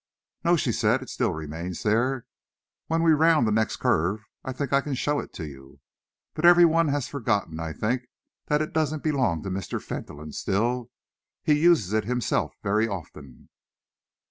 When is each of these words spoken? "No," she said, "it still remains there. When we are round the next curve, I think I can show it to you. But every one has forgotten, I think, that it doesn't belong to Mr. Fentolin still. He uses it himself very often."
"No," 0.43 0.55
she 0.55 0.71
said, 0.71 1.03
"it 1.03 1.09
still 1.11 1.31
remains 1.31 1.83
there. 1.83 2.25
When 2.87 3.03
we 3.03 3.11
are 3.11 3.15
round 3.15 3.45
the 3.45 3.51
next 3.51 3.75
curve, 3.75 4.25
I 4.43 4.51
think 4.51 4.73
I 4.73 4.81
can 4.81 4.95
show 4.95 5.19
it 5.19 5.31
to 5.33 5.45
you. 5.45 5.79
But 6.33 6.43
every 6.43 6.65
one 6.65 6.87
has 6.87 7.07
forgotten, 7.07 7.59
I 7.59 7.71
think, 7.71 8.07
that 8.47 8.63
it 8.63 8.73
doesn't 8.73 9.03
belong 9.03 9.43
to 9.43 9.51
Mr. 9.51 9.79
Fentolin 9.79 10.31
still. 10.31 10.89
He 11.43 11.59
uses 11.61 11.93
it 11.93 12.05
himself 12.05 12.55
very 12.63 12.87
often." 12.87 13.49